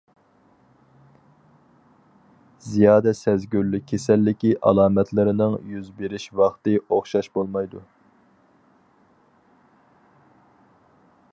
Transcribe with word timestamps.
زىيادە 2.67 3.13
سەزگۈرلۈك 3.19 3.85
كېسەللىكى 3.91 4.53
ئالامەتلىرىنىڭ 4.69 5.59
يۈز 5.75 5.91
بېرىش 5.99 6.25
ۋاقتى 6.41 6.73
ئوخشاش 6.81 7.29
بولمايدۇ. 7.39 7.83